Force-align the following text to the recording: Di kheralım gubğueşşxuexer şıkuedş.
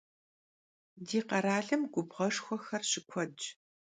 Di 1.07 1.19
kheralım 1.27 1.81
gubğueşşxuexer 1.93 2.83
şıkuedş. 2.91 3.43